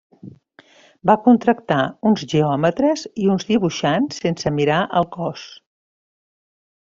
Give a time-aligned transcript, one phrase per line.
[1.09, 1.77] Va contractar
[2.11, 5.61] uns geòmetres i uns dibuixants sense mirar al cost.